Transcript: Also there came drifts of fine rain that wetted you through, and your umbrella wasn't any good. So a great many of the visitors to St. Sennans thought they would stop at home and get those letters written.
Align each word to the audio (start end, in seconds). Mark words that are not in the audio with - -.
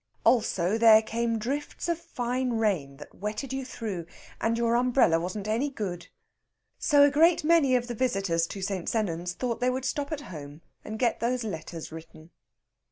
Also 0.25 0.79
there 0.79 1.03
came 1.03 1.37
drifts 1.37 1.87
of 1.87 1.99
fine 1.99 2.53
rain 2.53 2.97
that 2.97 3.13
wetted 3.13 3.53
you 3.53 3.63
through, 3.63 4.07
and 4.39 4.57
your 4.57 4.73
umbrella 4.73 5.19
wasn't 5.19 5.47
any 5.47 5.69
good. 5.69 6.07
So 6.79 7.03
a 7.03 7.11
great 7.11 7.43
many 7.43 7.75
of 7.75 7.85
the 7.87 7.93
visitors 7.93 8.47
to 8.47 8.63
St. 8.63 8.89
Sennans 8.89 9.33
thought 9.33 9.59
they 9.59 9.69
would 9.69 9.85
stop 9.85 10.11
at 10.11 10.21
home 10.21 10.61
and 10.83 10.97
get 10.97 11.19
those 11.19 11.43
letters 11.43 11.91
written. 11.91 12.31